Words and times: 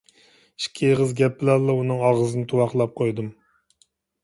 ئىككى 0.61 0.89
ئېغىز 0.93 1.11
گەپ 1.19 1.35
بىلەنلا 1.43 1.77
ئۇنىڭ 1.83 2.03
ئاغزىنى 2.07 2.51
تۇۋاقلاپ 2.55 2.99
قويدۇم. 3.03 3.31